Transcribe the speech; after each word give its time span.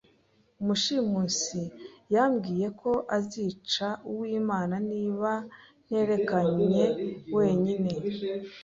Umushimusi 0.61 1.61
yambwiye 2.13 2.67
ko 2.81 2.91
azica 3.17 3.87
Uwimana 4.11 4.75
niba 4.89 5.31
nterekanye 5.85 6.83
wenyine. 7.35 7.89